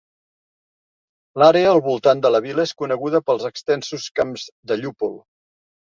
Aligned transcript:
L'àrea 1.41 1.67
al 1.73 1.83
voltant 1.89 2.23
de 2.25 2.31
la 2.35 2.41
vila 2.45 2.65
és 2.71 2.75
coneguda 2.79 3.23
pels 3.29 3.45
extensos 3.53 4.11
camps 4.21 4.47
de 4.73 4.79
llúpol. 4.85 5.15